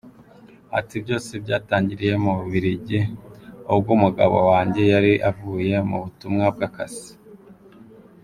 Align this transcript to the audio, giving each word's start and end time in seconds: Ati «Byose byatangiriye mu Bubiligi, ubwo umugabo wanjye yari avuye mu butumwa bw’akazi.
Ati 0.79 0.95
«Byose 1.03 1.31
byatangiriye 1.43 2.13
mu 2.23 2.31
Bubiligi, 2.39 2.99
ubwo 3.73 3.89
umugabo 3.97 4.37
wanjye 4.51 4.81
yari 4.93 5.13
avuye 5.29 5.75
mu 5.89 5.97
butumwa 6.03 6.45
bw’akazi. 6.55 7.11